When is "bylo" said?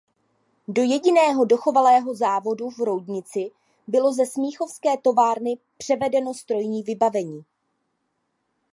3.87-4.13